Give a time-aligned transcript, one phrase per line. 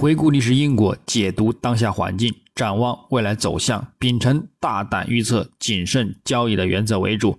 [0.00, 7.36] 回顾历史因果，解读当下环境，展望未来走向，秉承大胆预测、谨慎交易的原则为主。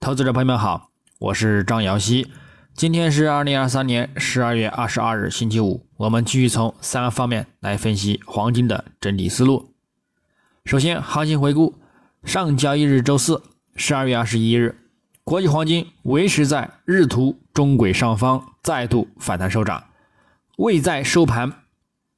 [0.00, 2.26] 投资者朋友们好，我是张瑶希。
[2.74, 5.86] 今天是二零二三年十二月二十二日，星期五。
[5.98, 9.72] 我们继续从三个方面来分析黄金的整体思路。
[10.64, 11.76] 首先，行情回顾：
[12.24, 13.40] 上交易日周四，
[13.76, 14.76] 十二月二十一日，
[15.22, 19.84] 国际黄金维持在日图中轨上方，再度反弹收涨，
[20.56, 21.52] 未在收盘。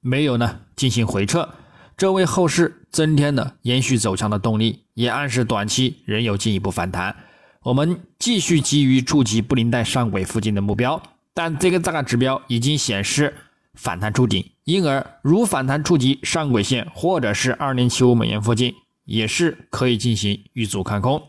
[0.04, 1.48] 没有呢，进行回撤，
[1.96, 7.14] 这为后市增添了延续走强的动力，也暗示短期仍有进一步反弹。
[7.62, 11.00] 我们继续基于触及布林带上轨附近的目标，
[11.32, 13.32] 但这个价格指标已经显示
[13.74, 21.22] 反弹触顶，因而如反弹触及上轨线或者是二零七五美元附近，也是可以进行遇阻看空。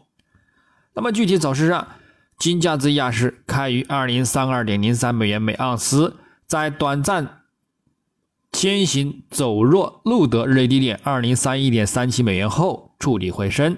[0.96, 1.88] 那么具体走势上，
[2.40, 7.43] 金价自亚市开于二零三二点零三美元每盎司，在短暂。
[8.54, 13.76] 先行走弱，录得日内低点二零三一点三七美元后触底回升，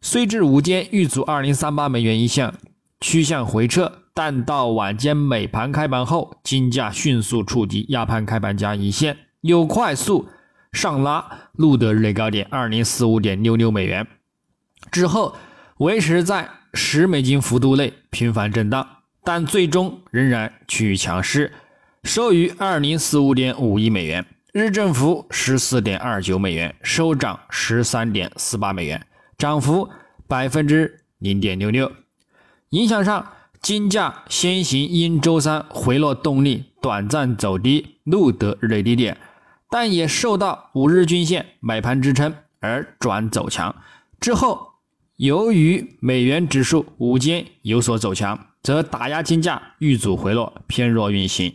[0.00, 2.54] 虽至午间遇阻二零三八美元一线，
[3.00, 10.28] 趋向回撤，但到晚间美盘开盘后，金价迅速触及亚盘开盘价一线，又快速
[10.70, 14.06] 上拉，录得日内高点二零四五点六六美元，
[14.92, 15.34] 之后
[15.78, 18.86] 维持在十美金幅度内频繁震荡，
[19.24, 21.52] 但最终仍然趋于强势。
[22.06, 29.04] 收于二零四五点五亿美元，日振幅十四点二九美元，收涨十三点四八美元，
[29.36, 29.90] 涨幅
[30.28, 31.90] 百分之零点六六。
[32.68, 39.18] 影响上，金价先行因周三回落动力短暂走低，录得日内低点，
[39.68, 43.74] 但也受到五日均线买盘支撑而转走强。
[44.20, 44.74] 之后，
[45.16, 51.52] 由于美元指数午间有所走强，则打压金价遇阻回落，偏弱运行。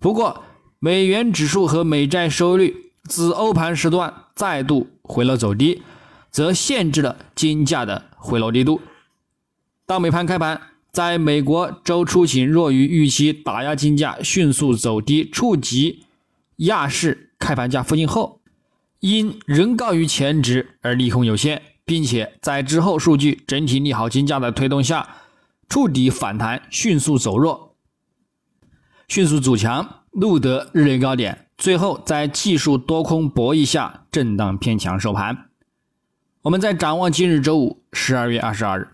[0.00, 0.44] 不过，
[0.78, 5.82] 美元指数和美债收益率自欧盘时段再度回落走低，
[6.30, 8.80] 则限制了金价的回落力度。
[9.86, 10.60] 到美盘开盘，
[10.92, 16.04] 在美国周出行弱于预期，打压金价迅速走低，触及
[16.56, 18.40] 亚市开盘价附近后，
[19.00, 25.08] 因仍高于前值而利空有限，并且在之后数据整体利好金价的推动下，
[25.68, 27.65] 触底反弹，迅速走弱。
[29.08, 35.46] 迅速走强，录得日内高点，最后在技术多空博弈下震荡偏强收盘。
[36.42, 38.88] 我们在展望今日周五十二月二十二日，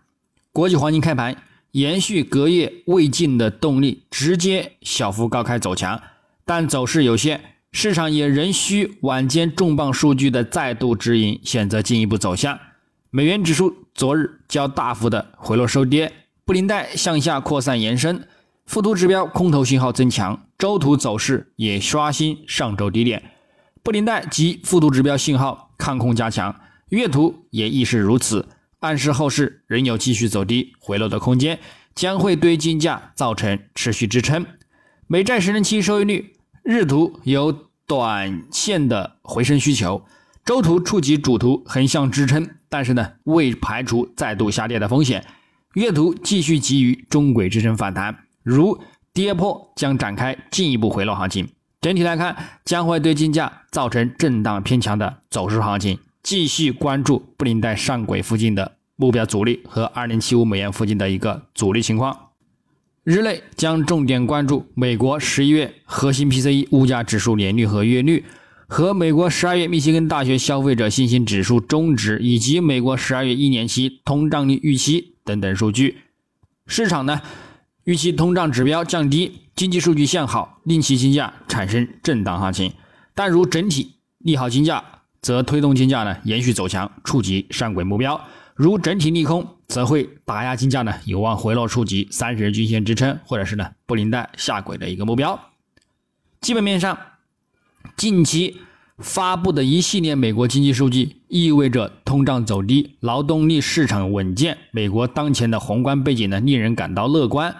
[0.53, 1.37] 国际黄金开盘
[1.71, 6.01] 延续隔夜未尽的动力，直接小幅高开走强，
[6.45, 7.41] 但走势有限，
[7.73, 12.59] 市场也仍需晚间重磅数据的再度指引，选择进一步走向。
[13.11, 16.13] 美元指数昨日较大幅的回落收跌，
[16.45, 18.29] 布林带向下扩散延伸。
[18.67, 23.23] 附图指标空头信号增强，周图走势也刷新上周低点，
[23.83, 26.55] 布林带及附图指标信号看空加强，
[26.89, 28.49] 月图也亦是如此，
[28.81, 31.59] 暗示后市仍有继续走低回落的空间，
[31.95, 34.47] 将会对金价造成持续支撑。
[35.07, 37.53] 美债十年期收益率日图有
[37.87, 40.07] 短线的回升需求，
[40.45, 45.27] 周图触及主图横向支撑，但是呢未排除再度下跌的风险，
[45.75, 48.17] 月图继续基于中轨支撑反弹。
[48.43, 48.79] 如
[49.13, 51.49] 跌破将展开进一步回落行情，
[51.81, 55.99] 整体来看将会对金价造成震荡偏强的走势行情。
[56.23, 62.17] 继续关注布林带上轨附近的目标阻力和二零七五美元附近的一个阻力情况。
[63.03, 68.25] 日内将重点关注美国十一月核心 PCE 物价指数年率和月率，
[68.69, 75.99] 和美国十二月密歇根大学消费者信心指数终值以及美国十二月一年期通胀率预期等等数据。
[76.69, 77.21] 市场呢？
[77.85, 82.73] 预期通胀指标降低，经济数据向好，令其金价产生震荡行情。
[83.13, 84.85] 但如整体利好金价，
[85.21, 88.21] 则推动金价呢延续走强，触及上轨目标；
[88.55, 95.39] 如整体利空，则会打压金价呢有望回落触及三十日均线支撑，或者是呢布林带下轨的一个目标。
[96.41, 96.97] 基本面上，
[97.97, 98.59] 近期
[98.99, 104.57] 发布的一系列美国经济数据意味着通胀走低，劳动力市场稳健。
[104.71, 107.53] 美国当前的宏观背景呢，令人感到乐观。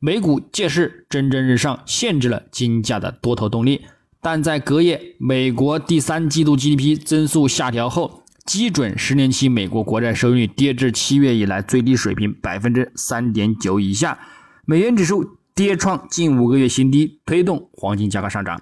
[0.00, 3.82] 美股借势蒸蒸日上，限制了金价的多头动力。
[4.20, 14.18] 但在隔夜，美国第三季度 GDP 增速下调后，基准十年期美国国债收益率跌至七月以来最低水平百分之三点九以下，
[14.64, 18.60] 美元指数跌创近五个月新低，推动黄金价格上涨。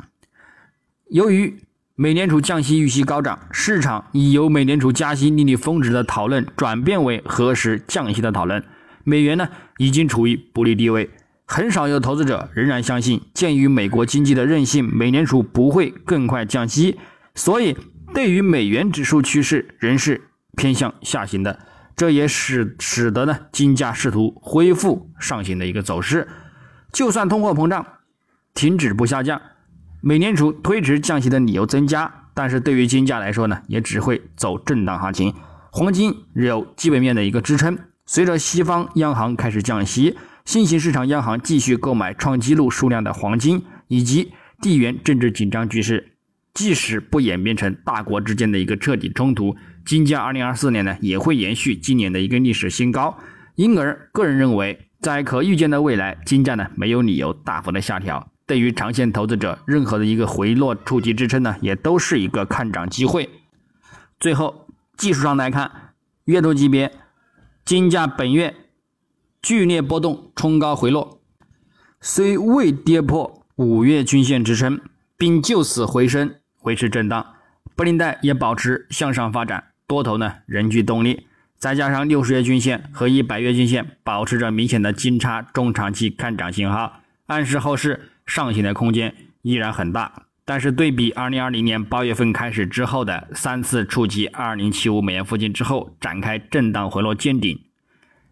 [1.11, 1.59] 由于
[1.95, 8.65] 美联储降息预期高涨，市场已由美联储加息利率峰值的讨论转变为何时降息的讨论。
[9.05, 9.49] 美元呢，
[9.79, 11.11] 已经处于不利地位。
[11.49, 16.99] 很少有投资者仍然相信，鉴于美国经济的韧性，美联储不会更快降息，
[17.37, 17.77] 所以
[18.13, 21.61] 对于美元指数趋势仍是偏向下行的。
[21.97, 26.27] 这也使使得呢金价试图恢复上行的一个走势。
[26.93, 27.87] 就算通货膨胀
[28.53, 29.41] 停止不下降，
[30.01, 35.33] 美联储推迟降息的理由增加，但是对于金价来说呢，也只会走震荡行情。
[35.71, 40.19] 黄金有基本面的一个支撑，随着西方央行开始降息。
[40.47, 44.33] 新兴市场央行继续购买创纪录数量的黄金，以及
[44.63, 46.13] 地缘政治紧张局势，
[46.55, 53.19] 即使不演变成大国之间的一个彻底冲突，金价二零二四年呢也会延续今年的一个历史新高。
[53.57, 58.31] 因而，个人认为，在可预见的未来，金价呢没有理由大幅的下调。
[58.47, 63.29] 对于长线投资者，任何的一个回落触及支撑呢，也都是一个看涨机会。
[64.21, 65.73] 最后，技术上来看，
[66.27, 66.93] 月度级别，
[67.65, 68.55] 金价本月。
[69.47, 71.21] 剧烈波动，冲高回落，
[72.01, 74.81] 虽未跌破五月均线支撑，
[75.17, 77.25] 并就此回升，维持震荡。
[77.77, 81.29] 布林带也保持向上发展，多头呢仍具动力。
[81.57, 90.25] 再加上六十月均线和一百月均线保持着明显的金叉，中长期看涨信号，暗示后市上行的空间依然很大。
[90.45, 97.57] 但是对比二零二零年八月份开始之后的三次触及二零七五美元附近之后展开震荡回落见顶。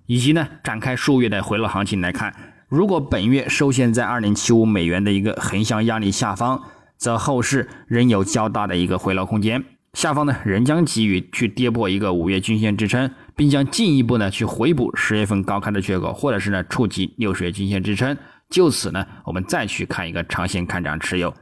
[0.06, 2.34] 以及呢，展开数月的回落行情来看，
[2.68, 6.62] 如果本月收线在二零七五美元的一个横向压力下方，
[6.96, 9.64] 则后市仍有较大的一个回落空间。
[9.94, 18.16] 下方呢，仍将给予去跌破一个五月均线支撑，并将进一步呢去回补十月份高开的缺口，或者是呢触及六十月均线支撑。
[18.50, 21.32] 就此呢，我们再去看一个长线看涨持有。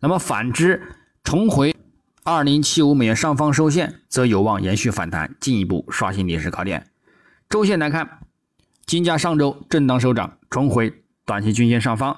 [0.00, 0.82] 那么反之，
[1.24, 1.74] 重回
[2.22, 6.91] 二零七五美元上方收线，则有望延续反弹，进一步刷新历史高点。
[7.52, 8.20] 周线来看，
[8.86, 10.90] 金价上周震荡收涨，重回
[11.26, 12.16] 短期均线上方，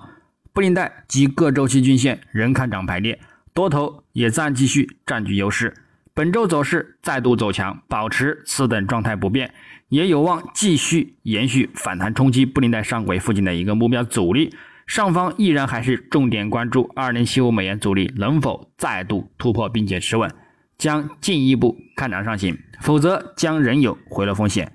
[0.52, 3.18] 布林带及各周期均线仍看涨排列，
[3.52, 5.74] 多头也暂继续占据优势。
[6.14, 9.52] 本周走势再度走强，保持此等状态不变，
[9.88, 14.54] 也有望继续延续反弹冲击布林带上轨附近的一个目标阻力。
[14.86, 20.32] 上方依然还是重点关注二零七五美元阻力能否再度突破并且持稳，
[20.78, 24.70] 将进一步看涨上行，否则将仍有回落风险。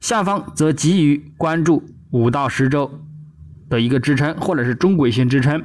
[0.00, 3.00] 下方则急于关注五到十周
[3.68, 5.62] 的一个支撑，或者是中轨线支撑，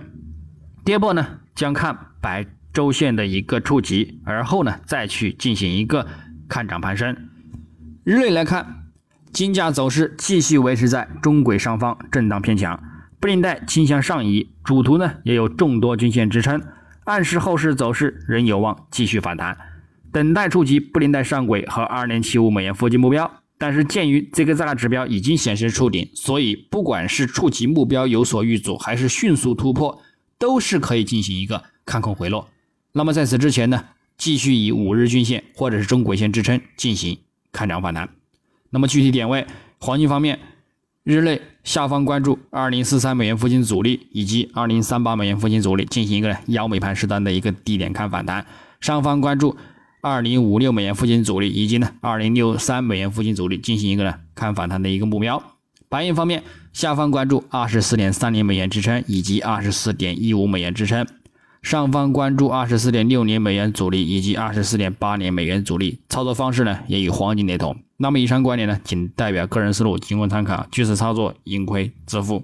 [0.84, 6.06] 跌破呢将看百周线的一个触及，而后呢再去进行一个
[6.50, 7.16] 看涨攀升。
[8.04, 8.84] 日内来看，
[9.32, 12.80] 金价走势继续维持在中轨上方震荡偏强，
[13.20, 16.62] 布林带倾向上移，主图呢也有众多均线支撑，
[17.06, 19.58] 暗示后市走势仍有望继续反弹，
[20.12, 23.32] 等待触及布林带上轨和二零七五美元附近目标。
[23.58, 30.02] 但是鉴于这个大指标已经显示触顶，所以不管是触及目标有所遇阻，还是迅速突破，
[30.38, 32.50] 都是可以进行一个看空回落。
[32.92, 33.86] 那么在此之前呢，
[34.18, 37.18] 继续以五日均线或者是中轨线支撑进行
[37.54, 38.10] 看涨反弹。
[38.72, 39.48] 那么具体点位，
[39.80, 40.38] 黄金方面，
[41.04, 48.46] 日内下方关注二零四三美元附近阻力以及二零三八美元附近阻力，进行一个腰美盘时段的一个低点看反弹。
[48.82, 49.56] 上方关注。
[50.06, 55.42] 二零五六美元附近阻力，以及呢二零六三美元附近阻力，进行一个呢看反弹的一个目标。
[55.90, 61.08] 白银方面，下方关注二十四点三零美元支撑，以及二十四点一五美元支撑；
[61.64, 65.98] 上方关注二十四点六零美元阻力，以及二十四点八零美元阻力。
[66.08, 67.76] 操作方式呢也与黄金雷同。
[67.98, 72.44] 那么以上观点呢仅代表个人思路，仅供参考，据此操作盈亏自负。